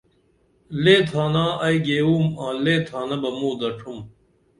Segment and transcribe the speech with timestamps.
[0.83, 3.97] لے تھانا ائی گیوم آں لے تھانہ بہ موں دڇھم